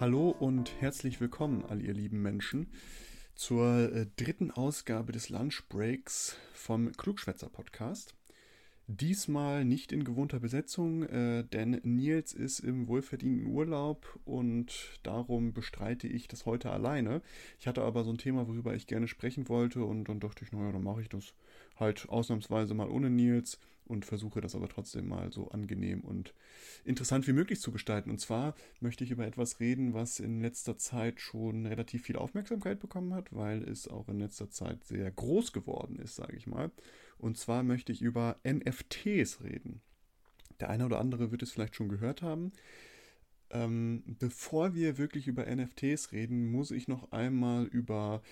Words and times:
Hallo 0.00 0.30
und 0.30 0.80
herzlich 0.80 1.20
willkommen, 1.20 1.64
all 1.68 1.82
ihr 1.82 1.92
lieben 1.92 2.22
Menschen, 2.22 2.68
zur 3.34 3.92
äh, 3.92 4.06
dritten 4.14 4.52
Ausgabe 4.52 5.10
des 5.10 5.28
Lunchbreaks 5.28 6.36
vom 6.52 6.92
Klugschwätzer 6.92 7.48
Podcast. 7.48 8.14
Diesmal 8.86 9.64
nicht 9.64 9.90
in 9.90 10.04
gewohnter 10.04 10.38
Besetzung, 10.38 11.02
äh, 11.02 11.42
denn 11.42 11.80
Nils 11.82 12.32
ist 12.32 12.60
im 12.60 12.86
wohlverdienten 12.86 13.46
Urlaub 13.46 14.20
und 14.24 15.00
darum 15.02 15.52
bestreite 15.52 16.06
ich 16.06 16.28
das 16.28 16.46
heute 16.46 16.70
alleine. 16.70 17.20
Ich 17.58 17.66
hatte 17.66 17.82
aber 17.82 18.04
so 18.04 18.10
ein 18.10 18.18
Thema, 18.18 18.46
worüber 18.46 18.76
ich 18.76 18.86
gerne 18.86 19.08
sprechen 19.08 19.48
wollte 19.48 19.82
und 19.82 20.04
dann 20.04 20.20
dachte 20.20 20.44
ich, 20.44 20.52
naja, 20.52 20.70
dann 20.70 20.84
mache 20.84 21.02
ich 21.02 21.08
das 21.08 21.34
halt 21.74 22.08
ausnahmsweise 22.08 22.72
mal 22.72 22.88
ohne 22.88 23.10
Nils 23.10 23.58
und 23.88 24.04
versuche 24.04 24.40
das 24.40 24.54
aber 24.54 24.68
trotzdem 24.68 25.08
mal 25.08 25.32
so 25.32 25.48
angenehm 25.50 26.00
und 26.00 26.34
interessant 26.84 27.26
wie 27.26 27.32
möglich 27.32 27.60
zu 27.60 27.72
gestalten. 27.72 28.10
Und 28.10 28.20
zwar 28.20 28.54
möchte 28.80 29.04
ich 29.04 29.10
über 29.10 29.26
etwas 29.26 29.60
reden, 29.60 29.94
was 29.94 30.20
in 30.20 30.40
letzter 30.40 30.76
Zeit 30.76 31.20
schon 31.20 31.66
relativ 31.66 32.02
viel 32.02 32.16
Aufmerksamkeit 32.16 32.80
bekommen 32.80 33.14
hat, 33.14 33.32
weil 33.34 33.62
es 33.64 33.88
auch 33.88 34.08
in 34.08 34.20
letzter 34.20 34.50
Zeit 34.50 34.84
sehr 34.84 35.10
groß 35.10 35.52
geworden 35.52 35.98
ist, 35.98 36.16
sage 36.16 36.36
ich 36.36 36.46
mal. 36.46 36.70
Und 37.18 37.36
zwar 37.36 37.62
möchte 37.62 37.92
ich 37.92 38.02
über 38.02 38.36
NFTs 38.46 39.42
reden. 39.42 39.80
Der 40.60 40.70
eine 40.70 40.86
oder 40.86 40.98
andere 40.98 41.30
wird 41.30 41.42
es 41.42 41.52
vielleicht 41.52 41.76
schon 41.76 41.88
gehört 41.88 42.22
haben. 42.22 42.52
Ähm, 43.50 44.02
bevor 44.18 44.74
wir 44.74 44.98
wirklich 44.98 45.26
über 45.26 45.46
NFTs 45.46 46.12
reden, 46.12 46.50
muss 46.50 46.70
ich 46.70 46.86
noch 46.86 47.12
einmal 47.12 47.64
über 47.64 48.22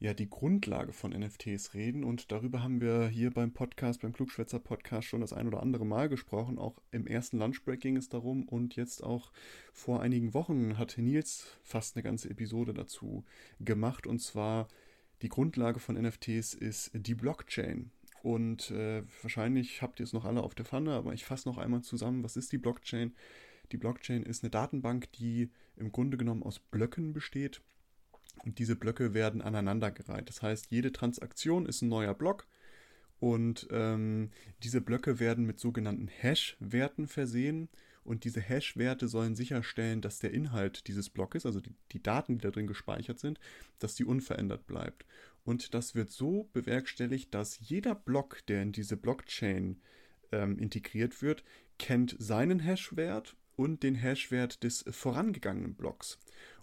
ja, 0.00 0.14
die 0.14 0.30
Grundlage 0.30 0.94
von 0.94 1.12
NFTs 1.12 1.74
reden. 1.74 2.04
Und 2.04 2.32
darüber 2.32 2.62
haben 2.62 2.80
wir 2.80 3.08
hier 3.08 3.30
beim 3.30 3.52
Podcast, 3.52 4.00
beim 4.00 4.14
Klugschwätzer 4.14 4.58
Podcast 4.58 5.06
schon 5.06 5.20
das 5.20 5.34
ein 5.34 5.46
oder 5.46 5.62
andere 5.62 5.84
Mal 5.84 6.08
gesprochen. 6.08 6.58
Auch 6.58 6.80
im 6.90 7.06
ersten 7.06 7.38
Lunchbreak 7.38 7.80
ging 7.80 7.98
es 7.98 8.08
darum 8.08 8.48
und 8.48 8.76
jetzt 8.76 9.04
auch 9.04 9.30
vor 9.74 10.00
einigen 10.00 10.32
Wochen 10.32 10.78
hat 10.78 10.96
Nils 10.96 11.58
fast 11.62 11.96
eine 11.96 12.02
ganze 12.02 12.30
Episode 12.30 12.72
dazu 12.72 13.24
gemacht. 13.60 14.06
Und 14.06 14.20
zwar 14.20 14.68
die 15.20 15.28
Grundlage 15.28 15.80
von 15.80 16.00
NFTs 16.00 16.54
ist 16.54 16.92
die 16.94 17.14
Blockchain. 17.14 17.90
Und 18.22 18.70
äh, 18.70 19.02
wahrscheinlich 19.20 19.82
habt 19.82 20.00
ihr 20.00 20.04
es 20.04 20.14
noch 20.14 20.24
alle 20.24 20.42
auf 20.42 20.54
der 20.54 20.64
Pfanne, 20.64 20.92
aber 20.94 21.12
ich 21.12 21.26
fasse 21.26 21.46
noch 21.46 21.58
einmal 21.58 21.82
zusammen, 21.82 22.24
was 22.24 22.36
ist 22.36 22.52
die 22.52 22.58
Blockchain? 22.58 23.14
Die 23.72 23.76
Blockchain 23.76 24.22
ist 24.22 24.42
eine 24.42 24.50
Datenbank, 24.50 25.12
die 25.12 25.50
im 25.76 25.92
Grunde 25.92 26.16
genommen 26.16 26.42
aus 26.42 26.58
Blöcken 26.58 27.12
besteht 27.12 27.60
und 28.44 28.58
diese 28.58 28.76
Blöcke 28.76 29.14
werden 29.14 29.42
aneinandergereiht. 29.42 30.28
Das 30.28 30.42
heißt, 30.42 30.70
jede 30.70 30.92
Transaktion 30.92 31.66
ist 31.66 31.82
ein 31.82 31.88
neuer 31.88 32.14
Block 32.14 32.46
und 33.20 33.68
ähm, 33.70 34.30
diese 34.62 34.80
Blöcke 34.80 35.20
werden 35.20 35.44
mit 35.44 35.60
sogenannten 35.60 36.08
Hash-Werten 36.08 37.06
versehen. 37.06 37.68
Und 38.02 38.24
diese 38.24 38.40
Hash-Werte 38.40 39.08
sollen 39.08 39.34
sicherstellen, 39.34 40.00
dass 40.00 40.20
der 40.20 40.32
Inhalt 40.32 40.88
dieses 40.88 41.10
Blockes, 41.10 41.44
also 41.44 41.60
die, 41.60 41.74
die, 41.92 42.02
Daten, 42.02 42.38
die 42.38 42.42
da 42.42 42.50
drin 42.50 42.66
gespeichert 42.66 43.18
sind, 43.18 43.38
dass 43.78 43.94
die 43.94 44.06
unverändert 44.06 44.66
bleibt. 44.66 45.04
Und 45.44 45.74
das 45.74 45.94
wird 45.94 46.10
so 46.10 46.48
bewerkstelligt, 46.54 47.34
dass 47.34 47.60
jeder 47.60 47.94
Block, 47.94 48.44
der 48.46 48.62
in 48.62 48.72
diese 48.72 48.96
Blockchain 48.96 49.82
ähm, 50.32 50.58
integriert 50.58 51.20
wird, 51.20 51.44
kennt 51.78 52.16
seinen 52.18 52.58
Hash-Wert 52.58 53.36
und 53.54 53.82
den 53.82 53.96
Hash-Wert 53.96 54.64
des 54.64 54.84
vorangegangenen 54.90 55.74
Blocks 55.74 56.18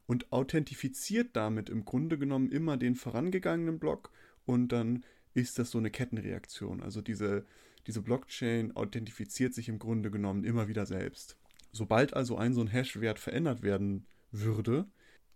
und 0.08 0.31
authentifiziert 0.31 1.36
damit 1.36 1.69
im 1.69 1.86
Grunde 1.86 2.17
genommen 2.17 2.50
immer 2.50 2.77
den 2.77 2.95
vorangegangenen 2.95 3.77
Block 3.77 4.11
und 4.45 4.69
dann 4.72 5.03
ist 5.33 5.59
das 5.59 5.69
so 5.69 5.77
eine 5.77 5.91
Kettenreaktion. 5.91 6.81
Also 6.81 7.02
diese, 7.02 7.45
diese 7.86 8.02
Blockchain 8.02 8.75
authentifiziert 8.75 9.53
sich 9.53 9.69
im 9.69 9.78
Grunde 9.78 10.09
genommen 10.09 10.44
immer 10.44 10.67
wieder 10.67 10.85
selbst. 10.85 11.38
Sobald 11.72 12.13
also 12.16 12.38
ein 12.38 12.53
so 12.53 12.61
ein 12.61 12.67
Hash-Wert 12.67 13.19
verändert 13.19 13.62
werden 13.62 14.07
würde, 14.31 14.88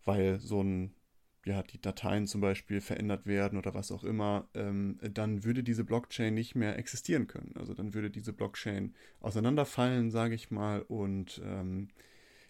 weil 0.05 0.39
so 0.39 0.63
ein, 0.63 0.95
ja, 1.45 1.61
die 1.61 1.79
Dateien 1.79 2.25
zum 2.25 2.41
Beispiel 2.41 2.81
verändert 2.81 3.25
werden 3.25 3.59
oder 3.59 3.73
was 3.73 3.91
auch 3.91 4.03
immer, 4.03 4.47
ähm, 4.53 4.97
dann 5.13 5.43
würde 5.43 5.63
diese 5.63 5.83
Blockchain 5.83 6.33
nicht 6.33 6.55
mehr 6.55 6.79
existieren 6.79 7.27
können. 7.27 7.53
Also 7.55 7.73
dann 7.73 7.93
würde 7.93 8.09
diese 8.09 8.33
Blockchain 8.33 8.95
auseinanderfallen, 9.19 10.09
sage 10.09 10.33
ich 10.33 10.49
mal, 10.49 10.81
und 10.81 11.41
ähm, 11.43 11.89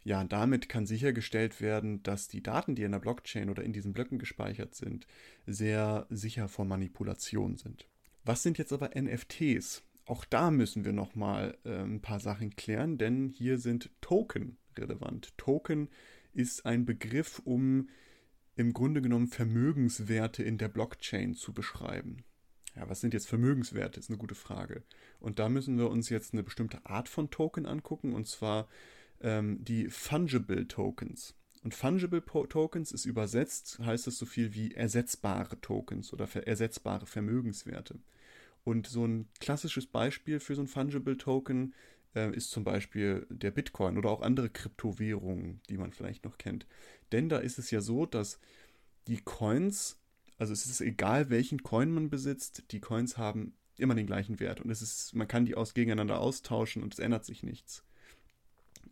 ja, 0.03 0.23
damit 0.23 0.67
kann 0.67 0.85
sichergestellt 0.85 1.61
werden, 1.61 2.01
dass 2.03 2.27
die 2.27 2.41
Daten, 2.41 2.75
die 2.75 2.83
in 2.83 2.91
der 2.91 2.99
Blockchain 2.99 3.49
oder 3.49 3.63
in 3.63 3.73
diesen 3.73 3.93
Blöcken 3.93 4.17
gespeichert 4.17 4.73
sind, 4.75 5.05
sehr 5.45 6.07
sicher 6.09 6.47
vor 6.47 6.65
Manipulation 6.65 7.55
sind. 7.55 7.87
Was 8.23 8.43
sind 8.43 8.57
jetzt 8.57 8.73
aber 8.73 8.91
NFTs? 8.99 9.83
Auch 10.05 10.25
da 10.25 10.51
müssen 10.51 10.85
wir 10.85 10.93
nochmal 10.93 11.57
äh, 11.63 11.83
ein 11.83 12.01
paar 12.01 12.19
Sachen 12.19 12.55
klären, 12.55 12.97
denn 12.97 13.29
hier 13.29 13.59
sind 13.59 13.91
Token 14.01 14.57
relevant. 14.77 15.37
Token 15.37 15.89
ist 16.33 16.65
ein 16.65 16.85
Begriff, 16.85 17.39
um 17.45 17.89
im 18.55 18.73
Grunde 18.73 19.01
genommen 19.01 19.27
Vermögenswerte 19.27 20.43
in 20.43 20.57
der 20.57 20.69
Blockchain 20.69 21.35
zu 21.35 21.53
beschreiben. 21.53 22.23
Ja, 22.75 22.89
was 22.89 23.01
sind 23.01 23.13
jetzt 23.13 23.27
Vermögenswerte? 23.27 23.99
Ist 23.99 24.09
eine 24.09 24.17
gute 24.17 24.35
Frage. 24.35 24.83
Und 25.19 25.39
da 25.39 25.49
müssen 25.49 25.77
wir 25.77 25.89
uns 25.89 26.09
jetzt 26.09 26.33
eine 26.33 26.43
bestimmte 26.43 26.85
Art 26.85 27.09
von 27.09 27.29
Token 27.29 27.65
angucken, 27.65 28.13
und 28.13 28.27
zwar 28.27 28.67
ähm, 29.21 29.63
die 29.63 29.89
Fungible 29.89 30.67
Tokens. 30.67 31.35
Und 31.63 31.75
Fungible 31.75 32.23
Tokens 32.49 32.91
ist 32.91 33.05
übersetzt, 33.05 33.79
heißt 33.79 34.07
es 34.07 34.17
so 34.17 34.25
viel 34.25 34.53
wie 34.53 34.73
ersetzbare 34.73 35.61
Tokens 35.61 36.11
oder 36.11 36.27
ersetzbare 36.47 37.05
Vermögenswerte. 37.05 37.99
Und 38.63 38.87
so 38.87 39.05
ein 39.05 39.27
klassisches 39.39 39.85
Beispiel 39.85 40.39
für 40.39 40.55
so 40.55 40.61
ein 40.61 40.67
Fungible 40.67 41.17
Token 41.17 41.73
äh, 42.15 42.35
ist 42.35 42.51
zum 42.51 42.63
Beispiel 42.63 43.25
der 43.29 43.51
Bitcoin 43.51 43.97
oder 43.97 44.09
auch 44.09 44.21
andere 44.21 44.49
Kryptowährungen, 44.49 45.61
die 45.69 45.77
man 45.77 45.93
vielleicht 45.93 46.25
noch 46.25 46.37
kennt. 46.37 46.65
Denn 47.11 47.29
da 47.29 47.37
ist 47.37 47.59
es 47.59 47.71
ja 47.71 47.81
so, 47.81 48.05
dass 48.05 48.39
die 49.07 49.21
Coins, 49.21 49.99
also 50.37 50.53
es 50.53 50.65
ist 50.65 50.81
egal, 50.81 51.29
welchen 51.29 51.63
Coin 51.63 51.91
man 51.91 52.09
besitzt, 52.09 52.71
die 52.71 52.79
Coins 52.79 53.17
haben 53.17 53.53
immer 53.77 53.95
den 53.95 54.05
gleichen 54.05 54.39
Wert 54.39 54.61
und 54.61 54.69
es 54.69 54.81
ist, 54.81 55.15
man 55.15 55.27
kann 55.27 55.45
die 55.45 55.55
aus 55.55 55.73
gegeneinander 55.73 56.19
austauschen 56.19 56.83
und 56.83 56.93
es 56.93 56.99
ändert 56.99 57.25
sich 57.25 57.41
nichts. 57.41 57.83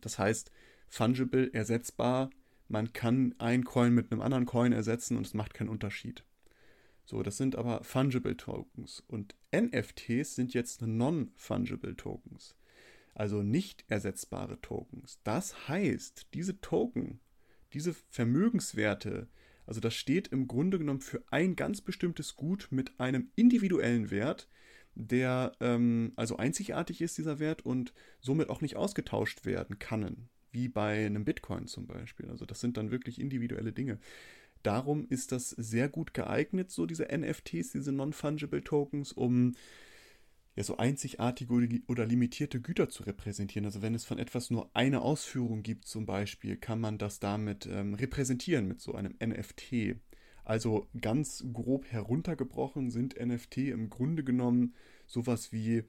Das 0.00 0.18
heißt, 0.18 0.50
fungible, 0.88 1.52
ersetzbar. 1.52 2.30
Man 2.68 2.92
kann 2.92 3.34
ein 3.38 3.64
Coin 3.64 3.94
mit 3.94 4.12
einem 4.12 4.20
anderen 4.20 4.46
Coin 4.46 4.72
ersetzen 4.72 5.16
und 5.16 5.26
es 5.26 5.34
macht 5.34 5.54
keinen 5.54 5.68
Unterschied. 5.68 6.24
So, 7.04 7.24
das 7.24 7.36
sind 7.36 7.56
aber 7.56 7.82
fungible 7.82 8.36
Tokens. 8.36 9.02
Und 9.08 9.34
NFTs 9.52 10.36
sind 10.36 10.54
jetzt 10.54 10.82
non-fungible 10.82 11.96
Tokens. 11.96 12.54
Also 13.14 13.42
nicht 13.42 13.84
ersetzbare 13.88 14.60
Tokens. 14.60 15.18
Das 15.24 15.68
heißt, 15.68 16.28
diese 16.34 16.60
Token, 16.60 17.18
diese 17.72 17.94
Vermögenswerte, 18.10 19.28
also 19.66 19.80
das 19.80 19.94
steht 19.94 20.28
im 20.28 20.46
Grunde 20.46 20.78
genommen 20.78 21.00
für 21.00 21.22
ein 21.30 21.56
ganz 21.56 21.80
bestimmtes 21.80 22.36
Gut 22.36 22.68
mit 22.70 22.98
einem 23.00 23.30
individuellen 23.34 24.10
Wert, 24.10 24.48
der 24.94 25.52
ähm, 25.60 26.12
also 26.16 26.36
einzigartig 26.36 27.00
ist, 27.00 27.18
dieser 27.18 27.38
Wert, 27.38 27.64
und 27.64 27.92
somit 28.20 28.48
auch 28.50 28.60
nicht 28.60 28.76
ausgetauscht 28.76 29.44
werden 29.44 29.78
kann, 29.78 30.28
wie 30.52 30.68
bei 30.68 31.06
einem 31.06 31.24
Bitcoin 31.24 31.66
zum 31.66 31.86
Beispiel. 31.86 32.28
Also 32.28 32.46
das 32.46 32.60
sind 32.60 32.76
dann 32.76 32.90
wirklich 32.90 33.20
individuelle 33.20 33.72
Dinge. 33.72 33.98
Darum 34.62 35.06
ist 35.08 35.32
das 35.32 35.50
sehr 35.50 35.88
gut 35.88 36.12
geeignet, 36.12 36.70
so 36.70 36.86
diese 36.86 37.04
NFTs, 37.04 37.72
diese 37.72 37.92
Non-Fungible 37.92 38.62
Tokens, 38.62 39.12
um 39.12 39.54
ja 40.56 40.64
so 40.64 40.76
einzigartige 40.76 41.80
oder 41.86 42.04
limitierte 42.04 42.60
Güter 42.60 42.88
zu 42.90 43.04
repräsentieren. 43.04 43.64
Also 43.64 43.80
wenn 43.80 43.94
es 43.94 44.04
von 44.04 44.18
etwas 44.18 44.50
nur 44.50 44.70
eine 44.74 45.00
Ausführung 45.00 45.62
gibt 45.62 45.86
zum 45.86 46.04
Beispiel, 46.04 46.56
kann 46.56 46.80
man 46.80 46.98
das 46.98 47.20
damit 47.20 47.66
ähm, 47.66 47.94
repräsentieren 47.94 48.66
mit 48.68 48.80
so 48.80 48.94
einem 48.94 49.14
NFT. 49.24 49.96
Also 50.44 50.88
ganz 51.00 51.44
grob 51.52 51.86
heruntergebrochen 51.86 52.90
sind 52.90 53.18
NFT 53.18 53.58
im 53.58 53.90
Grunde 53.90 54.24
genommen 54.24 54.74
sowas 55.06 55.52
wie 55.52 55.84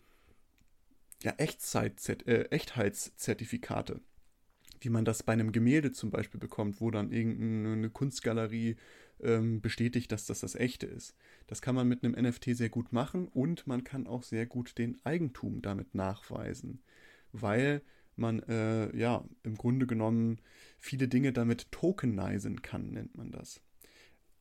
ja, 1.24 1.34
Echtzeit 1.38 2.28
äh, 2.28 2.44
Echtheitszertifikate. 2.50 4.02
Wie 4.80 4.90
man 4.90 5.06
das 5.06 5.24
bei 5.24 5.34
einem 5.34 5.52
Gemälde 5.52 5.92
zum 5.92 6.10
Beispiel 6.10 6.40
bekommt, 6.40 6.82
wo 6.82 6.90
dann 6.90 7.12
irgendeine 7.12 7.90
Kunstgalerie 7.92 8.78
ähm, 9.22 9.62
bestätigt, 9.62 10.12
dass 10.12 10.26
das 10.26 10.40
das 10.40 10.56
echte 10.56 10.88
ist. 10.88 11.16
Das 11.48 11.62
kann 11.62 11.76
man 11.76 11.88
mit 11.88 12.04
einem 12.04 12.14
NFT 12.14 12.56
sehr 12.56 12.70
gut 12.70 12.92
machen 12.92 13.28
und 13.28 13.68
man 13.68 13.84
kann 13.84 14.08
auch 14.08 14.24
sehr 14.24 14.46
gut 14.48 14.78
den 14.78 15.00
Eigentum 15.04 15.62
damit 15.62 15.94
nachweisen, 15.94 16.82
weil 17.32 17.82
man 18.16 18.42
äh, 18.44 18.96
ja 18.98 19.24
im 19.44 19.56
Grunde 19.56 19.88
genommen 19.88 20.40
viele 20.80 21.08
Dinge 21.08 21.32
damit 21.34 21.72
tokenisen 21.72 22.62
kann, 22.62 22.92
nennt 22.92 23.16
man 23.16 23.32
das. 23.32 23.62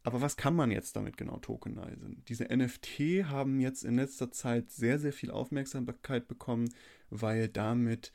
Aber 0.02 0.20
was 0.20 0.36
kann 0.36 0.56
man 0.56 0.70
jetzt 0.70 0.96
damit 0.96 1.16
genau 1.16 1.38
tokenisen? 1.38 2.24
Diese 2.28 2.44
NFT 2.44 3.24
haben 3.28 3.60
jetzt 3.60 3.84
in 3.84 3.96
letzter 3.96 4.30
Zeit 4.30 4.70
sehr, 4.70 4.98
sehr 4.98 5.12
viel 5.12 5.30
Aufmerksamkeit 5.30 6.26
bekommen, 6.26 6.72
weil 7.10 7.48
damit 7.48 8.12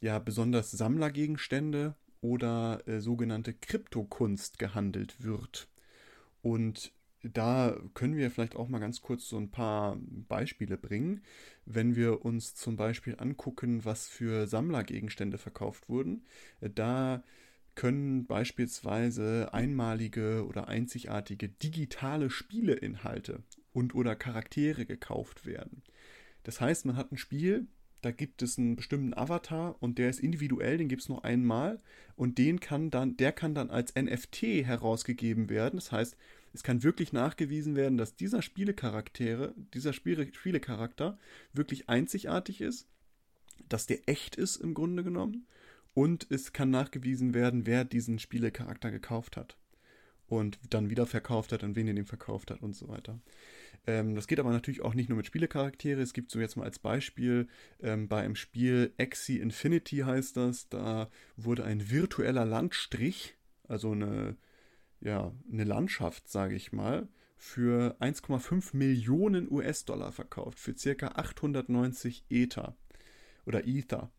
ja 0.00 0.18
besonders 0.18 0.70
Sammlergegenstände 0.70 1.94
oder 2.20 2.82
äh, 2.86 3.00
sogenannte 3.00 3.52
Kryptokunst 3.52 4.58
gehandelt 4.58 5.22
wird. 5.22 5.68
Und 6.42 6.92
da 7.22 7.76
können 7.94 8.16
wir 8.16 8.30
vielleicht 8.30 8.56
auch 8.56 8.68
mal 8.68 8.78
ganz 8.78 9.00
kurz 9.00 9.28
so 9.28 9.36
ein 9.36 9.50
paar 9.50 9.98
Beispiele 10.28 10.76
bringen. 10.76 11.22
Wenn 11.64 11.96
wir 11.96 12.24
uns 12.24 12.54
zum 12.54 12.76
Beispiel 12.76 13.16
angucken, 13.18 13.84
was 13.84 14.08
für 14.08 14.46
Sammlergegenstände 14.46 15.38
verkauft 15.38 15.88
wurden, 15.88 16.24
da 16.60 17.22
können 17.76 18.26
beispielsweise 18.26 19.50
einmalige 19.52 20.44
oder 20.46 20.66
einzigartige 20.66 21.48
digitale 21.48 22.30
Spieleinhalte 22.30 23.44
und 23.72 23.94
oder 23.94 24.16
Charaktere 24.16 24.86
gekauft 24.86 25.46
werden. 25.46 25.82
Das 26.42 26.60
heißt, 26.60 26.86
man 26.86 26.96
hat 26.96 27.12
ein 27.12 27.18
Spiel, 27.18 27.66
da 28.02 28.10
gibt 28.10 28.42
es 28.42 28.58
einen 28.58 28.76
bestimmten 28.76 29.14
Avatar 29.14 29.76
und 29.80 29.98
der 29.98 30.10
ist 30.10 30.20
individuell, 30.20 30.78
den 30.78 30.88
gibt 30.88 31.02
es 31.02 31.08
nur 31.08 31.24
einmal 31.24 31.80
und 32.14 32.38
den 32.38 32.60
kann 32.60 32.90
dann, 32.90 33.16
der 33.16 33.32
kann 33.32 33.54
dann 33.54 33.70
als 33.70 33.94
NFT 33.94 34.42
herausgegeben 34.64 35.48
werden. 35.48 35.76
Das 35.76 35.92
heißt, 35.92 36.16
es 36.54 36.62
kann 36.62 36.82
wirklich 36.82 37.12
nachgewiesen 37.12 37.76
werden, 37.76 37.98
dass 37.98 38.16
dieser 38.16 38.42
Spielecharaktere, 38.42 39.54
dieser 39.74 39.92
Spiele, 39.92 40.32
Spielecharakter 40.32 41.18
wirklich 41.52 41.88
einzigartig 41.88 42.60
ist, 42.62 42.88
dass 43.68 43.86
der 43.86 44.08
echt 44.08 44.36
ist 44.36 44.56
im 44.56 44.72
Grunde 44.72 45.04
genommen 45.04 45.46
und 45.96 46.26
es 46.28 46.52
kann 46.52 46.68
nachgewiesen 46.68 47.32
werden, 47.32 47.64
wer 47.64 47.86
diesen 47.86 48.18
Spielecharakter 48.18 48.90
gekauft 48.90 49.38
hat 49.38 49.56
und 50.26 50.58
dann 50.68 50.90
wieder 50.90 51.06
verkauft 51.06 51.52
hat, 51.52 51.64
an 51.64 51.74
wen 51.74 51.88
er 51.88 51.94
den 51.94 52.04
verkauft 52.04 52.50
hat 52.50 52.60
und 52.60 52.76
so 52.76 52.88
weiter. 52.88 53.18
Ähm, 53.86 54.14
das 54.14 54.26
geht 54.26 54.38
aber 54.38 54.50
natürlich 54.50 54.82
auch 54.82 54.92
nicht 54.92 55.08
nur 55.08 55.16
mit 55.16 55.24
Spielecharaktere. 55.24 56.02
Es 56.02 56.12
gibt 56.12 56.30
so 56.30 56.38
jetzt 56.38 56.56
mal 56.56 56.64
als 56.64 56.78
Beispiel 56.78 57.48
ähm, 57.80 58.08
bei 58.08 58.22
einem 58.22 58.36
Spiel 58.36 58.92
Axie 58.98 59.38
Infinity 59.38 60.00
heißt 60.00 60.36
das, 60.36 60.68
da 60.68 61.08
wurde 61.38 61.64
ein 61.64 61.90
virtueller 61.90 62.44
Landstrich, 62.44 63.34
also 63.66 63.92
eine, 63.92 64.36
ja, 65.00 65.32
eine 65.50 65.64
Landschaft, 65.64 66.28
sage 66.28 66.56
ich 66.56 66.72
mal, 66.72 67.08
für 67.38 67.96
1,5 68.00 68.76
Millionen 68.76 69.50
US-Dollar 69.50 70.12
verkauft, 70.12 70.60
für 70.60 70.76
circa 70.76 71.12
890 71.14 72.26
Ether 72.28 72.76
oder 73.46 73.66
Ether. 73.66 74.10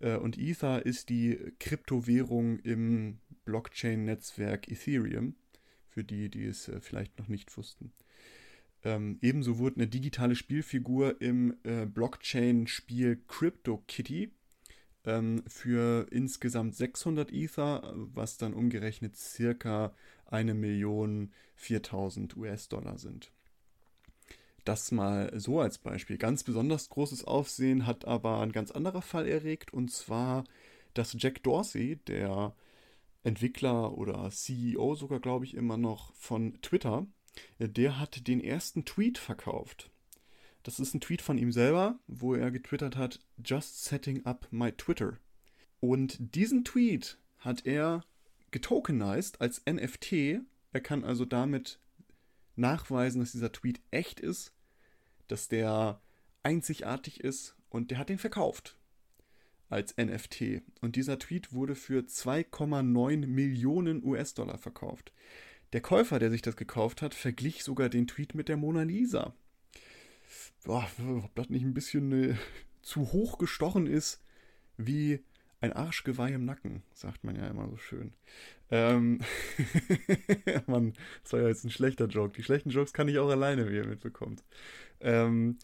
Äh, 0.00 0.16
und 0.16 0.38
Ether 0.38 0.84
ist 0.84 1.08
die 1.08 1.38
Kryptowährung 1.58 2.58
im 2.60 3.18
Blockchain-Netzwerk 3.44 4.70
Ethereum, 4.70 5.36
für 5.88 6.04
die, 6.04 6.28
die 6.28 6.44
es 6.44 6.68
äh, 6.68 6.80
vielleicht 6.80 7.18
noch 7.18 7.28
nicht 7.28 7.56
wussten. 7.56 7.92
Ähm, 8.82 9.18
ebenso 9.20 9.58
wurde 9.58 9.76
eine 9.76 9.88
digitale 9.88 10.34
Spielfigur 10.34 11.20
im 11.20 11.56
äh, 11.64 11.84
Blockchain-Spiel 11.86 13.22
CryptoKitty 13.28 14.32
ähm, 15.04 15.42
für 15.46 16.06
insgesamt 16.10 16.74
600 16.74 17.30
Ether, 17.32 17.92
was 17.94 18.38
dann 18.38 18.54
umgerechnet 18.54 19.16
circa 19.16 19.94
eine 20.24 20.54
Million 20.54 21.32
4000 21.56 22.36
US-Dollar 22.36 22.98
sind. 22.98 23.32
Das 24.64 24.92
mal 24.92 25.32
so 25.38 25.60
als 25.60 25.78
Beispiel. 25.78 26.18
Ganz 26.18 26.44
besonders 26.44 26.88
großes 26.88 27.24
Aufsehen 27.24 27.86
hat 27.86 28.04
aber 28.04 28.40
ein 28.40 28.52
ganz 28.52 28.70
anderer 28.70 29.02
Fall 29.02 29.26
erregt, 29.26 29.72
und 29.72 29.90
zwar, 29.90 30.44
dass 30.94 31.16
Jack 31.18 31.42
Dorsey, 31.42 31.96
der 32.06 32.54
Entwickler 33.22 33.96
oder 33.96 34.30
CEO 34.30 34.94
sogar, 34.94 35.20
glaube 35.20 35.44
ich, 35.44 35.54
immer 35.54 35.76
noch 35.76 36.14
von 36.14 36.60
Twitter, 36.62 37.06
der 37.58 37.98
hat 37.98 38.26
den 38.26 38.40
ersten 38.40 38.84
Tweet 38.84 39.18
verkauft. 39.18 39.90
Das 40.62 40.78
ist 40.78 40.94
ein 40.94 41.00
Tweet 41.00 41.22
von 41.22 41.38
ihm 41.38 41.52
selber, 41.52 41.98
wo 42.06 42.34
er 42.34 42.50
getwittert 42.50 42.96
hat, 42.96 43.20
Just 43.42 43.84
setting 43.84 44.26
up 44.26 44.46
my 44.50 44.72
Twitter. 44.72 45.18
Und 45.80 46.34
diesen 46.34 46.64
Tweet 46.64 47.18
hat 47.38 47.64
er 47.64 48.04
getokenized 48.50 49.40
als 49.40 49.62
NFT. 49.64 50.42
Er 50.72 50.80
kann 50.80 51.04
also 51.04 51.24
damit 51.24 51.78
nachweisen, 52.56 53.20
dass 53.20 53.32
dieser 53.32 53.52
Tweet 53.52 53.80
echt 53.90 54.20
ist, 54.20 54.52
dass 55.28 55.48
der 55.48 56.00
einzigartig 56.42 57.20
ist 57.20 57.56
und 57.68 57.90
der 57.90 57.98
hat 57.98 58.08
den 58.08 58.18
verkauft 58.18 58.76
als 59.68 59.96
NFT. 59.96 60.62
Und 60.80 60.96
dieser 60.96 61.18
Tweet 61.18 61.52
wurde 61.52 61.74
für 61.74 62.00
2,9 62.00 63.26
Millionen 63.26 64.04
US-Dollar 64.04 64.58
verkauft. 64.58 65.12
Der 65.72 65.80
Käufer, 65.80 66.18
der 66.18 66.30
sich 66.30 66.42
das 66.42 66.56
gekauft 66.56 67.00
hat, 67.00 67.14
verglich 67.14 67.62
sogar 67.62 67.88
den 67.88 68.08
Tweet 68.08 68.34
mit 68.34 68.48
der 68.48 68.56
Mona 68.56 68.82
Lisa. 68.82 69.32
Boah, 70.64 70.88
ob 71.24 71.34
das 71.36 71.48
nicht 71.48 71.62
ein 71.62 71.74
bisschen 71.74 72.12
äh, 72.12 72.34
zu 72.82 73.12
hoch 73.12 73.38
gestochen 73.38 73.86
ist, 73.86 74.20
wie 74.76 75.20
ein 75.60 75.72
Arschgeweih 75.72 76.32
im 76.32 76.44
Nacken, 76.44 76.82
sagt 76.92 77.22
man 77.22 77.36
ja 77.36 77.46
immer 77.46 77.68
so 77.68 77.76
schön. 77.76 78.12
Ähm, 78.70 79.20
das 81.22 81.32
war 81.32 81.40
ja 81.40 81.48
jetzt 81.48 81.64
ein 81.64 81.70
schlechter 81.70 82.06
Joke. 82.06 82.34
Die 82.36 82.42
schlechten 82.42 82.70
Jokes 82.70 82.92
kann 82.92 83.08
ich 83.08 83.18
auch 83.18 83.30
alleine, 83.30 83.68
wie 83.68 83.76
ihr 83.76 83.86
mitbekommt. 83.86 84.42
Ähm, 85.00 85.58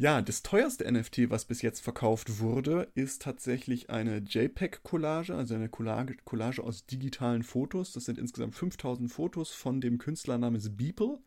ja, 0.00 0.22
das 0.22 0.44
teuerste 0.44 0.90
NFT, 0.90 1.28
was 1.28 1.44
bis 1.44 1.60
jetzt 1.60 1.80
verkauft 1.80 2.38
wurde, 2.38 2.86
ist 2.94 3.22
tatsächlich 3.22 3.90
eine 3.90 4.18
JPEG-Collage, 4.18 5.34
also 5.34 5.56
eine 5.56 5.68
Collage, 5.68 6.14
Collage, 6.24 6.62
aus 6.62 6.86
digitalen 6.86 7.42
Fotos. 7.42 7.92
Das 7.94 8.04
sind 8.04 8.16
insgesamt 8.16 8.54
5000 8.54 9.10
Fotos 9.10 9.50
von 9.50 9.80
dem 9.80 9.98
Künstler 9.98 10.38
namens 10.38 10.76
Beeple. 10.76 11.18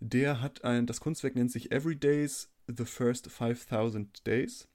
Der 0.00 0.40
hat 0.40 0.64
ein, 0.64 0.86
das 0.86 0.98
Kunstwerk 1.00 1.36
nennt 1.36 1.52
sich 1.52 1.70
Every 1.70 1.94
Days, 1.94 2.50
The 2.66 2.84
First 2.84 3.30
5000 3.30 4.26
Days. 4.26 4.66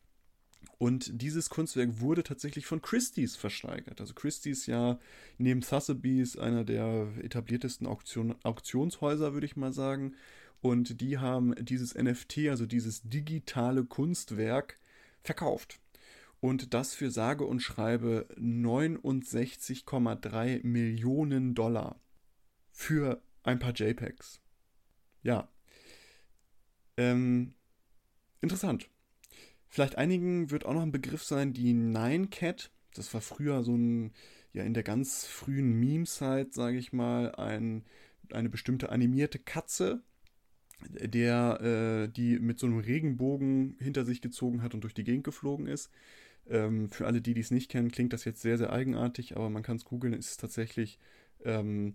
Und 0.78 1.22
dieses 1.22 1.50
Kunstwerk 1.50 2.00
wurde 2.00 2.24
tatsächlich 2.24 2.66
von 2.66 2.82
Christie's 2.82 3.36
versteigert. 3.36 4.00
Also 4.00 4.14
Christie's 4.14 4.66
ja 4.66 4.98
neben 5.38 5.62
Sotheby's 5.62 6.38
einer 6.38 6.64
der 6.64 7.10
etabliertesten 7.22 7.86
Auktion, 7.86 8.36
Auktionshäuser, 8.44 9.34
würde 9.34 9.46
ich 9.46 9.58
mal 9.58 9.74
sagen. 9.74 10.16
Und 10.62 11.02
die 11.02 11.18
haben 11.18 11.54
dieses 11.64 11.96
NFT, 11.96 12.48
also 12.50 12.66
dieses 12.66 13.02
digitale 13.04 13.84
Kunstwerk, 13.84 14.78
verkauft. 15.22 15.82
Und 16.42 16.74
das 16.74 16.94
für 16.94 17.12
sage 17.12 17.44
und 17.46 17.60
schreibe 17.60 18.30
69,3 18.38 20.66
Millionen 20.66 21.56
Dollar 21.56 22.00
für 22.72 23.22
ein 23.44 23.60
paar 23.60 23.74
JPEGs. 23.74 24.40
Ja. 25.24 25.50
Ähm, 26.96 27.54
interessant. 28.40 28.90
Vielleicht 29.70 29.98
einigen 29.98 30.50
wird 30.50 30.66
auch 30.66 30.74
noch 30.74 30.82
ein 30.82 30.92
Begriff 30.92 31.24
sein, 31.24 31.54
die 31.54 31.74
Nine 31.74 32.28
Cat. 32.28 32.72
Das 32.96 33.14
war 33.14 33.22
früher 33.22 33.64
so 33.64 33.76
ein, 33.76 34.12
ja, 34.52 34.64
in 34.64 34.74
der 34.74 34.84
ganz 34.84 35.26
frühen 35.26 35.80
Meme-Zeit, 35.80 36.54
sage 36.54 36.78
ich 36.78 36.92
mal, 36.92 37.36
ein, 37.36 37.86
eine 38.34 38.50
bestimmte 38.50 38.90
animierte 38.90 39.38
Katze, 39.38 40.02
der 40.90 41.62
äh, 41.62 42.12
die 42.12 42.40
mit 42.40 42.58
so 42.58 42.66
einem 42.66 42.80
Regenbogen 42.80 43.78
hinter 43.80 44.06
sich 44.06 44.22
gezogen 44.22 44.64
hat 44.64 44.74
und 44.74 44.82
durch 44.82 44.96
die 44.96 45.04
Gegend 45.04 45.24
geflogen 45.24 45.68
ist. 45.68 45.92
Ähm, 46.50 46.90
für 46.90 47.06
alle, 47.06 47.22
die 47.22 47.36
dies 47.36 47.52
nicht 47.52 47.70
kennen, 47.70 47.92
klingt 47.92 48.12
das 48.12 48.26
jetzt 48.26 48.42
sehr, 48.42 48.58
sehr 48.58 48.74
eigenartig, 48.74 49.36
aber 49.36 49.52
man 49.52 49.62
kann 49.62 49.78
es 49.78 49.86
googeln, 49.86 50.14
ist 50.14 50.32
es 50.32 50.38
tatsächlich 50.38 50.98
ähm, 51.46 51.94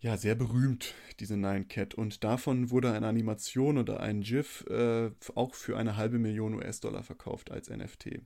ja, 0.00 0.16
sehr 0.16 0.34
berühmt, 0.34 0.94
diese 1.20 1.36
Nine 1.36 1.64
Cat. 1.64 1.94
Und 1.94 2.24
davon 2.24 2.70
wurde 2.70 2.92
eine 2.92 3.06
Animation 3.06 3.78
oder 3.78 4.00
ein 4.00 4.20
GIF 4.20 4.64
äh, 4.68 5.10
auch 5.34 5.54
für 5.54 5.76
eine 5.76 5.96
halbe 5.96 6.18
Million 6.18 6.54
US-Dollar 6.54 7.02
verkauft 7.02 7.50
als 7.50 7.70
NFT. 7.70 8.20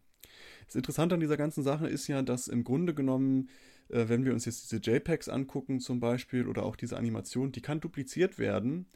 Das 0.67 0.75
Interessante 0.75 1.15
an 1.15 1.21
dieser 1.21 1.37
ganzen 1.37 1.63
Sache 1.63 1.89
ist 1.89 2.09
ja, 2.09 2.23
dass 2.23 2.49
im 2.49 2.65
Grunde 2.65 2.95
genommen, 2.95 3.49
äh, 3.89 4.09
wenn 4.09 4.25
wir 4.25 4.33
uns 4.33 4.45
jetzt 4.45 4.71
diese 4.71 4.83
JPEGs 4.83 5.29
angucken 5.29 5.81
zum 5.81 6.01
Beispiel 6.01 6.47
oder 6.47 6.65
auch 6.65 6.77
diese 6.77 6.97
Animation, 6.97 7.53
die 7.53 7.63
kann 7.63 7.81
dupliziert 7.81 8.39
werden 8.39 8.87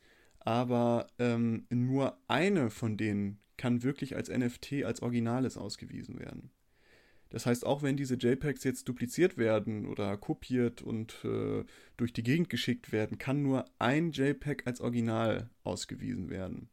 aber 0.47 1.09
ähm, 1.19 1.67
nur 1.71 2.19
eine 2.29 2.71
von 2.71 2.97
denen 2.97 3.41
kann 3.57 3.83
wirklich 3.83 4.15
als 4.15 4.29
NFT, 4.31 4.85
als 4.85 5.03
Originales 5.03 5.57
ausgewiesen 5.57 6.21
werden. 6.21 6.51
Das 7.31 7.47
heißt, 7.47 7.67
auch 7.67 7.83
wenn 7.83 7.97
diese 7.97 8.15
JPEGs 8.15 8.65
jetzt 8.65 8.89
dupliziert 8.89 9.37
werden 9.37 9.87
oder 9.87 10.17
kopiert 10.17 10.83
und 10.83 11.25
äh, 11.25 11.65
durch 11.97 12.13
die 12.13 12.23
Gegend 12.23 12.49
geschickt 12.51 12.93
werden, 12.93 13.19
kann 13.19 13.43
nur 13.43 13.65
ein 13.79 14.13
JPEG 14.13 14.67
als 14.67 14.81
Original 14.81 15.51
ausgewiesen 15.65 16.31
werden. 16.31 16.69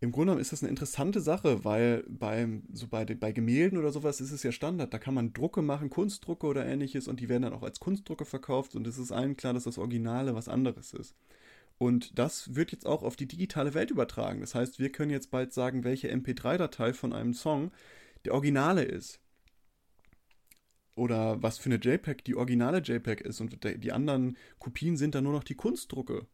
Im 0.00 0.12
Grunde 0.12 0.26
genommen 0.26 0.40
ist 0.40 0.52
das 0.52 0.62
eine 0.62 0.70
interessante 0.70 1.20
Sache, 1.20 1.64
weil 1.64 2.04
beim, 2.08 2.62
so 2.72 2.86
bei, 2.86 3.04
bei 3.04 3.32
Gemälden 3.32 3.78
oder 3.78 3.90
sowas 3.90 4.20
ist 4.20 4.30
es 4.30 4.44
ja 4.44 4.52
Standard. 4.52 4.94
Da 4.94 4.98
kann 4.98 5.14
man 5.14 5.32
Drucke 5.32 5.60
machen, 5.60 5.90
Kunstdrucke 5.90 6.46
oder 6.46 6.64
ähnliches, 6.64 7.08
und 7.08 7.18
die 7.18 7.28
werden 7.28 7.42
dann 7.42 7.52
auch 7.52 7.64
als 7.64 7.80
Kunstdrucke 7.80 8.24
verkauft 8.24 8.76
und 8.76 8.86
es 8.86 8.96
ist 8.96 9.10
allen 9.10 9.36
klar, 9.36 9.54
dass 9.54 9.64
das 9.64 9.78
Originale 9.78 10.36
was 10.36 10.48
anderes 10.48 10.92
ist. 10.92 11.16
Und 11.78 12.18
das 12.18 12.54
wird 12.54 12.70
jetzt 12.72 12.86
auch 12.86 13.02
auf 13.02 13.16
die 13.16 13.26
digitale 13.26 13.74
Welt 13.74 13.90
übertragen. 13.90 14.40
Das 14.40 14.54
heißt, 14.54 14.78
wir 14.78 14.90
können 14.90 15.10
jetzt 15.10 15.30
bald 15.30 15.52
sagen, 15.52 15.84
welche 15.84 16.12
MP3-Datei 16.12 16.92
von 16.92 17.12
einem 17.12 17.34
Song 17.34 17.72
der 18.24 18.34
originale 18.34 18.82
ist. 18.82 19.20
Oder 20.94 21.40
was 21.42 21.58
für 21.58 21.70
eine 21.70 21.78
JPEG 21.80 22.24
die 22.24 22.34
originale 22.34 22.78
JPEG 22.78 23.20
ist 23.20 23.40
und 23.40 23.56
die 23.62 23.92
anderen 23.92 24.36
Kopien 24.58 24.96
sind 24.96 25.14
dann 25.14 25.22
nur 25.24 25.32
noch 25.32 25.44
die 25.44 25.54
Kunstdrucke. 25.54 26.26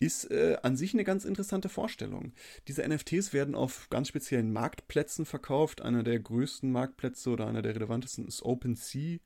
Ist 0.00 0.30
äh, 0.30 0.56
an 0.62 0.76
sich 0.76 0.92
eine 0.92 1.04
ganz 1.04 1.24
interessante 1.24 1.68
Vorstellung. 1.68 2.32
Diese 2.66 2.82
NFTs 2.88 3.32
werden 3.32 3.54
auf 3.54 3.88
ganz 3.90 4.08
speziellen 4.08 4.52
Marktplätzen 4.52 5.24
verkauft. 5.24 5.82
Einer 5.82 6.02
der 6.02 6.18
größten 6.18 6.72
Marktplätze 6.72 7.30
oder 7.30 7.46
einer 7.46 7.62
der 7.62 7.76
relevantesten 7.76 8.26
ist 8.26 8.42
OpenSea.io. 8.42 9.20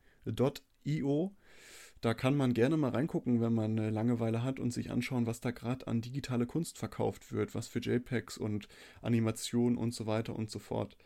Da 2.04 2.12
kann 2.12 2.36
man 2.36 2.52
gerne 2.52 2.76
mal 2.76 2.90
reingucken, 2.90 3.40
wenn 3.40 3.54
man 3.54 3.78
eine 3.78 3.88
Langeweile 3.88 4.42
hat 4.42 4.60
und 4.60 4.72
sich 4.72 4.90
anschauen, 4.90 5.24
was 5.26 5.40
da 5.40 5.52
gerade 5.52 5.86
an 5.86 6.02
digitale 6.02 6.44
Kunst 6.44 6.76
verkauft 6.76 7.32
wird, 7.32 7.54
was 7.54 7.68
für 7.68 7.78
JPEGs 7.78 8.36
und 8.36 8.68
Animationen 9.00 9.78
und 9.78 9.94
so 9.94 10.04
weiter 10.04 10.36
und 10.36 10.50
so 10.50 10.58
fort. 10.58 10.98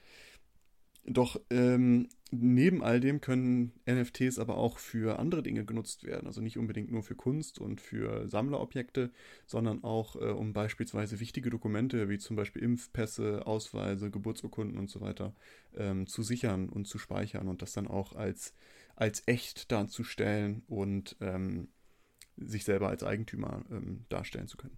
Doch 1.11 1.41
ähm, 1.49 2.09
neben 2.31 2.83
all 2.83 3.01
dem 3.01 3.21
können 3.23 3.73
NFTs 3.87 4.39
aber 4.39 4.59
auch 4.59 4.79
für 4.79 5.19
andere 5.19 5.43
Dinge 5.43 5.65
genutzt 5.65 6.05
werden. 6.05 6.27
Also 6.27 6.43
nicht 6.43 6.59
unbedingt 6.59 6.91
nur 6.91 7.03
für 7.03 7.15
Kunst 7.15 7.59
und 7.59 7.81
für 7.81 8.29
Sammlerobjekte, 8.29 9.11
sondern 9.47 9.85
auch 9.85 10.17
äh, 10.17 10.31
um 10.31 10.53
beispielsweise 10.53 11.19
wichtige 11.21 11.49
Dokumente 11.49 12.09
wie 12.11 12.19
zum 12.19 12.37
Beispiel 12.37 12.63
Impfpässe, 12.63 13.47
Ausweise, 13.47 14.11
Geburtsurkunden 14.11 14.79
und 14.79 14.91
so 14.91 15.01
weiter 15.01 15.35
ähm, 15.77 16.07
zu 16.07 16.23
sichern 16.23 16.69
und 16.69 16.87
zu 16.87 16.99
speichern 16.99 17.49
und 17.49 17.63
das 17.63 17.73
dann 17.73 17.89
auch 17.89 18.15
als, 18.15 18.55
als 18.95 19.23
echt 19.27 19.73
darzustellen 19.73 20.63
und 20.67 21.17
ähm, 21.21 21.69
sich 22.37 22.65
selber 22.65 22.89
als 22.89 23.03
Eigentümer 23.03 23.65
ähm, 23.71 24.05
darstellen 24.11 24.47
zu 24.47 24.59
können. 24.59 24.77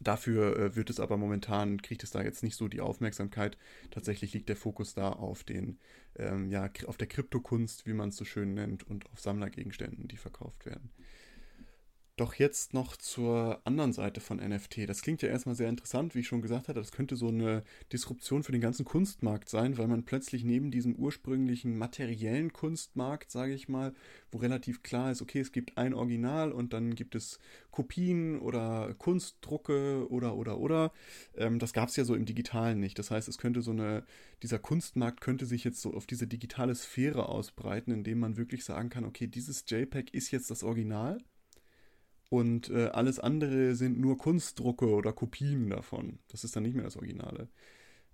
Dafür 0.00 0.56
äh, 0.56 0.76
wird 0.76 0.90
es 0.90 1.00
aber 1.00 1.16
momentan, 1.16 1.82
kriegt 1.82 2.04
es 2.04 2.10
da 2.10 2.22
jetzt 2.22 2.42
nicht 2.42 2.56
so 2.56 2.68
die 2.68 2.80
Aufmerksamkeit. 2.80 3.58
Tatsächlich 3.90 4.32
liegt 4.32 4.48
der 4.48 4.56
Fokus 4.56 4.94
da 4.94 5.10
auf 5.10 5.42
den, 5.42 5.78
ähm, 6.16 6.50
ja, 6.50 6.70
auf 6.86 6.96
der 6.96 7.08
Kryptokunst, 7.08 7.86
wie 7.86 7.94
man 7.94 8.10
es 8.10 8.16
so 8.16 8.24
schön 8.24 8.54
nennt, 8.54 8.84
und 8.84 9.10
auf 9.10 9.20
Sammlergegenständen, 9.20 10.06
die 10.06 10.16
verkauft 10.16 10.66
werden. 10.66 10.90
Doch 12.18 12.34
jetzt 12.34 12.74
noch 12.74 12.96
zur 12.96 13.60
anderen 13.64 13.92
Seite 13.92 14.20
von 14.20 14.38
NFT. 14.38 14.88
Das 14.88 15.02
klingt 15.02 15.22
ja 15.22 15.28
erstmal 15.28 15.54
sehr 15.54 15.68
interessant, 15.68 16.16
wie 16.16 16.18
ich 16.18 16.26
schon 16.26 16.42
gesagt 16.42 16.66
hatte. 16.66 16.80
Das 16.80 16.90
könnte 16.90 17.14
so 17.14 17.28
eine 17.28 17.62
Disruption 17.92 18.42
für 18.42 18.50
den 18.50 18.60
ganzen 18.60 18.84
Kunstmarkt 18.84 19.48
sein, 19.48 19.78
weil 19.78 19.86
man 19.86 20.02
plötzlich 20.02 20.42
neben 20.42 20.72
diesem 20.72 20.96
ursprünglichen 20.96 21.78
materiellen 21.78 22.52
Kunstmarkt, 22.52 23.30
sage 23.30 23.54
ich 23.54 23.68
mal, 23.68 23.94
wo 24.32 24.38
relativ 24.38 24.82
klar 24.82 25.12
ist, 25.12 25.22
okay, 25.22 25.38
es 25.38 25.52
gibt 25.52 25.78
ein 25.78 25.94
Original 25.94 26.50
und 26.50 26.72
dann 26.72 26.96
gibt 26.96 27.14
es 27.14 27.38
Kopien 27.70 28.40
oder 28.40 28.96
Kunstdrucke 28.98 30.10
oder 30.10 30.34
oder 30.34 30.58
oder. 30.58 30.90
Ähm, 31.36 31.60
das 31.60 31.72
gab 31.72 31.88
es 31.88 31.94
ja 31.94 32.04
so 32.04 32.16
im 32.16 32.24
Digitalen 32.24 32.80
nicht. 32.80 32.98
Das 32.98 33.12
heißt, 33.12 33.28
es 33.28 33.38
könnte 33.38 33.62
so 33.62 33.70
eine, 33.70 34.02
dieser 34.42 34.58
Kunstmarkt 34.58 35.20
könnte 35.20 35.46
sich 35.46 35.62
jetzt 35.62 35.80
so 35.80 35.94
auf 35.94 36.04
diese 36.04 36.26
digitale 36.26 36.74
Sphäre 36.74 37.28
ausbreiten, 37.28 37.92
indem 37.92 38.18
man 38.18 38.36
wirklich 38.36 38.64
sagen 38.64 38.88
kann, 38.88 39.04
okay, 39.04 39.28
dieses 39.28 39.64
JPEG 39.68 40.12
ist 40.12 40.32
jetzt 40.32 40.50
das 40.50 40.64
Original 40.64 41.20
und 42.28 42.70
äh, 42.70 42.88
alles 42.88 43.18
andere 43.18 43.74
sind 43.74 43.98
nur 43.98 44.18
Kunstdrucke 44.18 44.88
oder 44.88 45.12
Kopien 45.12 45.70
davon. 45.70 46.18
Das 46.28 46.44
ist 46.44 46.54
dann 46.56 46.62
nicht 46.62 46.74
mehr 46.74 46.84
das 46.84 46.96
Originale. 46.96 47.48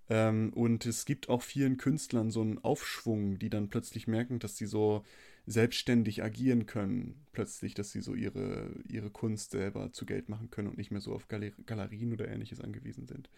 Ähm, 0.09 0.52
und 0.54 0.87
es 0.87 1.04
gibt 1.04 1.28
auch 1.28 1.42
vielen 1.42 1.78
Künstlern 1.78 2.30
so 2.30 2.42
einen 2.42 2.59
Aufschwung, 2.59 3.38
die 3.38 3.50
dann 3.50 3.71
plötzlich 3.71 4.06
merken, 4.06 4.38
dass 4.38 4.56
sie 4.56 4.66
so 4.66 5.04
selbstständig 5.47 6.23
agieren 6.23 6.66
können. 6.66 7.26
Plötzlich, 7.33 7.75
dass 7.75 7.90
sie 7.90 8.00
so 8.00 8.14
ihre, 8.14 8.71
ihre 8.88 9.11
Kunst 9.11 9.50
selber 9.52 9.92
zu 9.92 10.06
Geld 10.06 10.28
machen 10.28 10.50
können 10.50 10.68
und 10.68 10.78
nicht 10.78 10.90
mehr 10.90 11.00
so 11.00 11.14
auf 11.14 11.28
Galerien 11.28 12.12
oder 12.12 12.28
ähnliches 12.28 12.61
angewiesen 12.61 13.06
sind. 13.06 13.30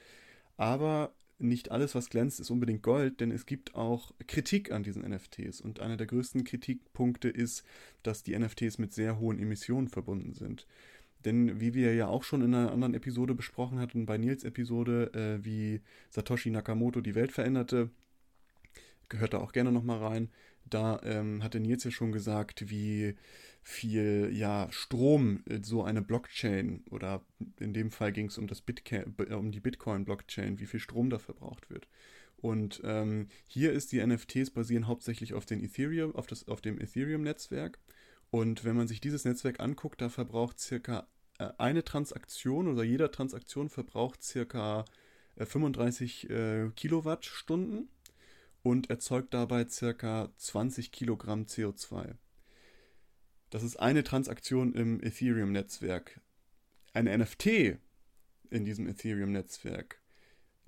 Aber 0.56 1.14
nicht 1.38 1.71
alles, 1.71 1.95
was 1.95 2.09
glänzt, 2.09 2.40
ist 2.40 2.50
unbedingt 2.50 2.83
Gold, 2.83 3.21
denn 3.21 3.31
es 3.31 3.47
gibt 3.47 3.75
auch 3.75 4.12
Kritik 4.26 4.73
an 4.73 4.83
diesen 4.83 5.02
NFTs. 5.09 5.61
Und 5.61 5.81
einer 5.81 5.97
der 5.97 6.07
größten 6.07 6.45
Kritikpunkte 6.45 7.28
ist, 7.28 7.64
dass 8.02 8.23
die 8.23 8.38
NFTs 8.38 8.78
mit 8.78 8.93
sehr 8.93 9.19
hohen 9.19 9.38
Emissionen 9.38 9.88
verbunden 9.88 10.33
sind. 10.33 10.66
Denn 11.25 11.61
wie 11.61 11.75
wir 11.75 11.95
ja 11.95 12.07
auch 12.07 12.23
schon 12.23 12.43
in 12.43 12.55
einer 12.55 12.73
anderen 12.73 12.95
Episode 12.95 13.35
besprochen 13.35 13.78
hatten, 13.78 14.07
bei 14.07 14.16
Nils 14.16 14.45
Episode, 14.45 15.12
äh, 15.12 15.45
wie 15.45 15.81
Satoshi 16.11 16.50
Nakamoto 16.50 17.00
die 17.00 17.14
Welt 17.14 17.33
veränderte, 17.33 17.90
gehört 19.09 19.35
da 19.35 19.38
auch 19.38 19.52
gerne 19.52 19.73
nochmal 19.73 19.99
rein. 19.99 20.31
Da 20.69 21.00
ähm, 21.05 21.43
hatte 21.43 21.61
Nils 21.61 21.85
ja 21.85 21.90
schon 21.90 22.12
gesagt, 22.12 22.71
wie 22.71 23.14
viel 23.68 24.30
ja, 24.32 24.68
Strom 24.70 25.42
so 25.61 25.82
eine 25.82 26.00
Blockchain 26.00 26.85
oder 26.88 27.26
in 27.58 27.75
dem 27.75 27.90
Fall 27.90 28.12
ging 28.12 28.26
es 28.26 28.38
um, 28.38 28.46
äh, 28.46 29.35
um 29.35 29.50
die 29.50 29.58
Bitcoin-Blockchain, 29.58 30.61
wie 30.61 30.66
viel 30.66 30.78
Strom 30.78 31.11
da 31.11 31.18
verbraucht 31.18 31.68
wird. 31.68 31.88
Und 32.37 32.80
ähm, 32.85 33.28
hier 33.49 33.73
ist 33.73 33.90
die 33.90 34.06
NFTs 34.06 34.50
basieren 34.50 34.87
hauptsächlich 34.87 35.35
auf, 35.35 35.46
den 35.46 35.64
Ethereum, 35.64 36.14
auf, 36.14 36.28
das, 36.28 36.46
auf 36.46 36.61
dem 36.61 36.80
Ethereum-Netzwerk. 36.80 37.80
Und 38.30 38.64
wenn 38.64 38.76
man 38.76 38.87
sich 38.87 39.00
dieses 39.00 39.25
Netzwerk 39.25 39.58
anguckt, 39.58 40.00
da 40.00 40.11
verbraucht 40.11 40.61
circa 40.61 41.08
äh, 41.40 41.49
eine 41.58 41.82
Transaktion 41.82 42.68
oder 42.68 42.85
jeder 42.85 43.11
Transaktion 43.11 43.68
verbraucht 43.68 44.23
circa 44.23 44.85
äh, 45.35 45.44
35 45.44 46.30
äh, 46.30 46.70
Kilowattstunden 46.76 47.88
und 48.62 48.90
erzeugt 48.90 49.35
dabei 49.35 49.68
circa 49.68 50.30
20 50.37 50.92
Kilogramm 50.92 51.46
CO2. 51.46 52.14
Das 53.57 53.63
ist 53.63 53.77
eine 53.77 54.05
Transaktion 54.05 54.75
im 54.75 55.03
Ethereum-Netzwerk. 55.03 56.21
Ein 56.93 57.07
NFT 57.07 57.79
in 58.51 58.67
diesem 58.67 58.87
Ethereum-Netzwerk 58.87 59.99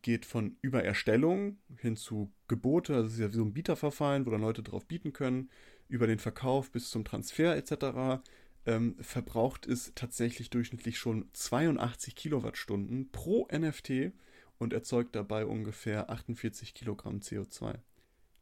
geht 0.00 0.25
von 0.25 0.57
Übererstellung 0.62 1.59
hin 1.76 1.99
zu 1.99 2.33
Gebote, 2.47 2.95
also 2.95 3.04
das 3.04 3.12
ist 3.12 3.21
ja 3.21 3.28
so 3.28 3.45
ein 3.45 3.52
Bieterverfahren, 3.52 4.25
wo 4.25 4.30
dann 4.30 4.40
Leute 4.40 4.62
drauf 4.62 4.87
bieten 4.87 5.12
können, 5.12 5.50
über 5.88 6.07
den 6.07 6.18
Verkauf 6.18 6.71
bis 6.71 6.88
zum 6.88 7.04
Transfer 7.04 7.57
etc. 7.57 8.23
Ähm, 8.64 8.97
verbraucht 9.00 9.66
es 9.66 9.92
tatsächlich 9.95 10.49
durchschnittlich 10.49 10.97
schon 10.97 11.28
82 11.35 12.16
Kilowattstunden 12.16 13.12
pro 13.12 13.47
NFT 13.52 14.12
und 14.57 14.73
erzeugt 14.73 15.14
dabei 15.14 15.45
ungefähr 15.45 16.09
48 16.09 16.73
Kilogramm 16.73 17.18
CO2. 17.18 17.80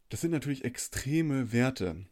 Das 0.08 0.20
sind 0.20 0.30
natürlich 0.30 0.64
extreme 0.64 1.50
Werte. 1.50 2.06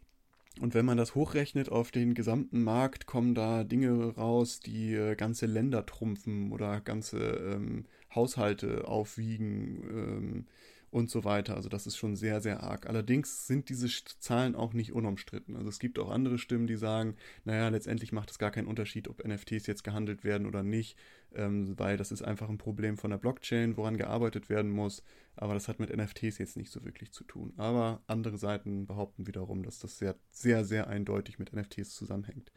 Und 0.60 0.74
wenn 0.74 0.86
man 0.86 0.96
das 0.96 1.14
hochrechnet 1.14 1.68
auf 1.68 1.90
den 1.90 2.14
gesamten 2.14 2.62
Markt, 2.62 3.06
kommen 3.06 3.34
da 3.34 3.64
Dinge 3.64 4.14
raus, 4.14 4.60
die 4.60 4.94
äh, 4.94 5.16
ganze 5.16 5.46
Länder 5.46 5.84
trumpfen 5.84 6.52
oder 6.52 6.80
ganze 6.80 7.18
ähm, 7.18 7.86
Haushalte 8.14 8.86
aufwiegen 8.86 9.82
ähm, 9.90 10.46
und 10.90 11.10
so 11.10 11.24
weiter. 11.24 11.56
Also 11.56 11.68
das 11.68 11.88
ist 11.88 11.96
schon 11.96 12.14
sehr, 12.14 12.40
sehr 12.40 12.62
arg. 12.62 12.86
Allerdings 12.86 13.48
sind 13.48 13.68
diese 13.68 13.88
Zahlen 14.20 14.54
auch 14.54 14.74
nicht 14.74 14.92
unumstritten. 14.92 15.56
Also 15.56 15.68
es 15.68 15.80
gibt 15.80 15.98
auch 15.98 16.08
andere 16.08 16.38
Stimmen, 16.38 16.68
die 16.68 16.76
sagen, 16.76 17.16
naja, 17.44 17.68
letztendlich 17.68 18.12
macht 18.12 18.30
es 18.30 18.38
gar 18.38 18.52
keinen 18.52 18.68
Unterschied, 18.68 19.08
ob 19.08 19.26
NFTs 19.26 19.66
jetzt 19.66 19.82
gehandelt 19.82 20.22
werden 20.22 20.46
oder 20.46 20.62
nicht, 20.62 20.96
ähm, 21.36 21.78
weil 21.78 21.96
das 21.96 22.12
ist 22.12 22.22
einfach 22.22 22.48
ein 22.48 22.58
Problem 22.58 22.96
von 22.96 23.10
der 23.10 23.18
Blockchain, 23.18 23.76
woran 23.76 23.96
gearbeitet 23.96 24.48
werden 24.48 24.70
muss. 24.70 25.02
Aber 25.36 25.54
das 25.54 25.68
hat 25.68 25.80
mit 25.80 25.94
NFTs 25.94 26.38
jetzt 26.38 26.56
nicht 26.56 26.70
so 26.70 26.84
wirklich 26.84 27.12
zu 27.12 27.24
tun. 27.24 27.52
Aber 27.56 28.02
andere 28.06 28.38
Seiten 28.38 28.86
behaupten 28.86 29.26
wiederum, 29.26 29.62
dass 29.62 29.78
das 29.78 29.98
sehr, 29.98 30.16
sehr, 30.30 30.64
sehr 30.64 30.88
eindeutig 30.88 31.38
mit 31.38 31.52
NFTs 31.52 31.94
zusammenhängt. 31.94 32.52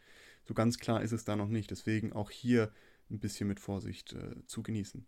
So 0.46 0.54
ganz 0.54 0.78
klar 0.78 1.02
ist 1.02 1.12
es 1.12 1.26
da 1.26 1.36
noch 1.36 1.50
nicht. 1.50 1.72
Deswegen 1.72 2.14
auch 2.14 2.32
hier 2.32 2.72
ein 3.10 3.20
bisschen 3.20 3.48
mit 3.48 3.60
Vorsicht 3.60 4.14
äh, 4.14 4.46
zu 4.46 4.64
genießen. 4.64 5.06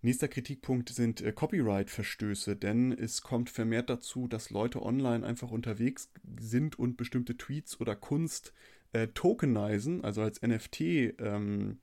Nächster 0.00 0.28
Kritikpunkt 0.28 0.90
sind 0.90 1.20
äh, 1.20 1.32
Copyright-Verstöße, 1.32 2.54
denn 2.54 2.92
es 2.92 3.22
kommt 3.22 3.50
vermehrt 3.50 3.90
dazu, 3.90 4.28
dass 4.28 4.50
Leute 4.50 4.80
online 4.82 5.26
einfach 5.26 5.50
unterwegs 5.50 6.12
sind 6.38 6.78
und 6.78 6.96
bestimmte 6.96 7.36
Tweets 7.36 7.80
oder 7.80 7.96
Kunst 7.96 8.52
äh, 8.92 9.08
tokenisen, 9.08 10.04
also 10.04 10.22
als 10.22 10.40
NFT 10.40 10.80
ähm, 10.80 11.78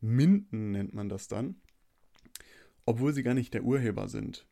minden 0.00 0.72
nennt 0.72 0.94
man 0.94 1.08
das 1.08 1.28
dann, 1.28 1.56
obwohl 2.84 3.12
sie 3.12 3.22
gar 3.22 3.34
nicht 3.34 3.54
der 3.54 3.64
Urheber 3.64 4.08
sind. 4.08 4.46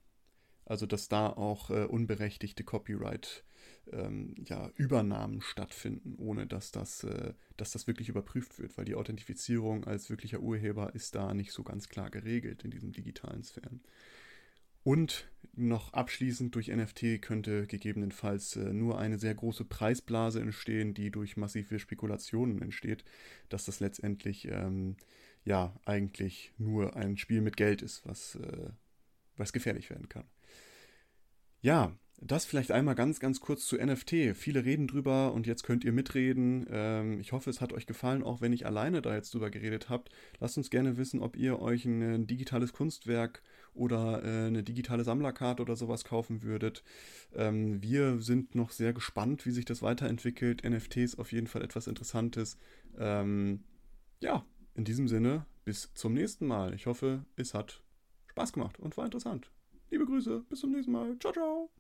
Also 0.65 0.87
dass 0.87 1.09
da 1.09 1.29
auch 1.29 1.71
äh, 1.71 1.85
unberechtigte 1.85 2.63
Copyright 2.63 3.45
ähm, 3.91 4.35
ja, 4.45 4.71
Übernahmen 4.77 5.41
stattfinden, 5.41 6.15
ohne 6.19 6.47
dass 6.47 6.71
das, 6.71 7.05
äh, 7.05 7.33
dass 7.57 7.73
das 7.73 7.87
wirklich 7.87 8.09
überprüft 8.11 8.59
wird, 8.59 8.77
weil 8.77 8.85
die 8.85 8.95
Authentifizierung 8.95 9.85
als 9.85 10.11
wirklicher 10.11 10.41
Urheber 10.41 10.95
ist 10.95 11.15
da 11.15 11.33
nicht 11.33 11.53
so 11.53 11.63
ganz 11.63 11.89
klar 11.89 12.11
geregelt 12.11 12.65
in 12.65 12.71
diesen 12.71 12.93
digitalen 12.93 13.43
Sphären. 13.43 13.81
Und 14.85 15.31
noch 15.55 15.93
abschließend 15.93 16.55
durch 16.55 16.69
NFT 16.69 17.21
könnte 17.21 17.67
gegebenenfalls 17.67 18.57
äh, 18.57 18.73
nur 18.73 18.99
eine 18.99 19.19
sehr 19.19 19.35
große 19.35 19.65
Preisblase 19.65 20.41
entstehen, 20.41 20.95
die 20.95 21.11
durch 21.11 21.37
massive 21.37 21.79
Spekulationen 21.79 22.63
entsteht, 22.63 23.05
dass 23.49 23.65
das 23.65 23.81
letztendlich 23.81 24.47
ähm, 24.49 24.97
ja 25.49 25.75
eigentlich 25.85 26.53
nur 26.59 26.95
ein 26.97 27.17
Spiel 27.17 27.41
mit 27.41 27.57
Geld 27.57 27.83
ist, 27.83 28.07
was, 28.07 28.37
äh, 28.37 28.71
was 29.37 29.53
gefährlich 29.53 29.91
werden 29.91 30.09
kann. 30.09 30.25
Ja, 31.61 31.97
das 32.21 32.45
vielleicht 32.45 32.73
einmal 32.73 32.97
ganz, 32.97 33.21
ganz 33.21 33.41
kurz 33.41 33.65
zu 33.67 33.77
NFT. 33.77 34.35
Viele 34.35 34.65
reden 34.65 34.89
drüber 34.89 35.33
und 35.33 35.47
jetzt 35.47 35.63
könnt 35.63 35.85
ihr 35.85 35.93
mitreden. 35.93 36.67
Ähm, 36.69 37.21
ich 37.21 37.31
hoffe, 37.31 37.49
es 37.49 37.61
hat 37.61 37.73
euch 37.73 37.87
gefallen, 37.87 38.25
auch 38.25 38.41
wenn 38.41 38.53
ich 38.53 38.67
alleine 38.67 39.03
da 39.03 39.15
jetzt 39.15 39.33
drüber 39.33 39.51
geredet 39.51 39.89
habt. 39.89 40.11
Lasst 40.41 40.57
uns 40.57 40.71
gerne 40.71 40.97
wissen, 40.97 41.21
ob 41.23 41.37
ihr 41.37 41.61
euch 41.61 41.85
ein 41.85 42.27
digitales 42.27 42.73
Kunstwerk 42.73 43.43
oder 43.73 44.25
äh, 44.25 44.49
eine 44.49 44.65
digitale 44.65 45.05
Sammlerkarte 45.05 45.63
oder 45.63 45.77
sowas 45.77 46.05
kaufen 46.05 46.43
würdet. 46.43 46.83
Ähm, 47.35 47.81
wir 47.83 48.21
sind 48.21 48.57
noch 48.57 48.73
sehr 48.73 48.93
gespannt, 48.93 49.47
wie 49.47 49.53
sich 49.53 49.65
das 49.65 49.81
weiterentwickelt. 49.83 50.69
NFT 50.69 50.97
ist 50.99 51.19
auf 51.21 51.31
jeden 51.31 51.47
Fall 51.47 51.63
etwas 51.63 51.87
Interessantes. 51.87 52.59
Ähm, 52.99 53.63
ja, 54.21 54.45
in 54.79 54.85
diesem 54.85 55.09
Sinne, 55.09 55.45
bis 55.65 55.93
zum 55.95 56.15
nächsten 56.15 56.47
Mal. 56.47 56.73
Ich 56.73 56.87
hoffe, 56.87 57.25
es 57.35 57.53
hat 57.53 57.83
Spaß 58.29 58.53
gemacht 58.53 58.79
und 58.79 58.97
war 58.97 59.05
interessant. 59.05 59.51
Liebe 59.91 60.07
Grüße, 60.07 60.45
bis 60.49 60.61
zum 60.61 60.71
nächsten 60.71 60.93
Mal. 60.93 61.19
Ciao, 61.19 61.33
ciao. 61.33 61.71